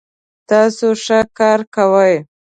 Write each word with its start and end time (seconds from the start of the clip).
تاسو 0.49 0.87
ښه 1.03 1.19
کار 1.39 1.59
کوئ 1.75 2.15